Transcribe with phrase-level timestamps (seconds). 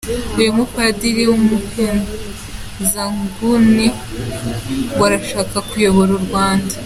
[0.39, 3.87] Uyu mupadiri w’umuhezanguni
[4.93, 6.73] ngo arashaka kuyobora u Rwanda?